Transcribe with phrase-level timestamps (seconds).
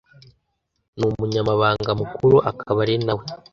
[0.97, 3.25] n Umunyamabanga Mukuru akaba ari nawe